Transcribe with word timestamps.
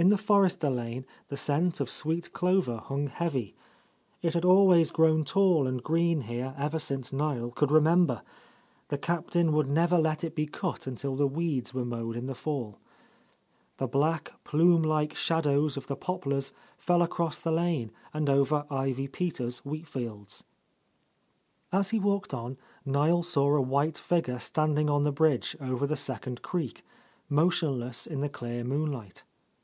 In 0.00 0.10
the 0.10 0.16
Forrester 0.16 0.70
lane 0.70 1.04
the 1.26 1.36
scent 1.36 1.80
of 1.80 1.90
sweet 1.90 2.32
clover 2.32 2.76
hung 2.76 3.08
heavy. 3.08 3.56
It 4.22 4.34
had 4.34 4.44
always 4.44 4.92
grown 4.92 5.24
tall 5.24 5.66
and 5.66 5.82
green 5.82 6.20
here 6.20 6.54
ever 6.56 6.78
since 6.78 7.12
Niel 7.12 7.50
could 7.50 7.72
remember; 7.72 8.22
the 8.90 8.96
Cap 8.96 9.30
tain 9.30 9.50
would 9.50 9.66
never 9.68 9.98
let 9.98 10.22
it 10.22 10.36
be 10.36 10.46
cut 10.46 10.86
until 10.86 11.16
the 11.16 11.26
weeds 11.26 11.74
were 11.74 11.84
mowed 11.84 12.14
In 12.14 12.26
the 12.26 12.36
fall. 12.36 12.78
The 13.78 13.88
black, 13.88 14.32
plume 14.44 14.82
like 14.84 15.14
shad 15.16 15.48
ows 15.48 15.76
of 15.76 15.88
the 15.88 15.96
poplars 15.96 16.52
fell 16.76 17.02
across 17.02 17.40
the 17.40 17.50
lane 17.50 17.90
and 18.14 18.30
over 18.30 18.66
Ivy 18.70 19.08
Peters' 19.08 19.64
wheat 19.64 19.88
fields. 19.88 20.44
.As 21.72 21.90
he 21.90 21.98
walked 21.98 22.32
on, 22.32 22.56
Niel 22.84 23.24
saw 23.24 23.56
a 23.56 23.60
white 23.60 23.98
figure 23.98 24.38
standing 24.38 24.88
on 24.88 25.02
the 25.02 25.10
bridge 25.10 25.56
over 25.60 25.88
the 25.88 25.96
second 25.96 26.40
creek, 26.40 26.84
motionless 27.28 28.06
in 28.06 28.20
the 28.20 28.28
clear 28.28 28.62
moon 28.62 28.92
light. 28.92 29.24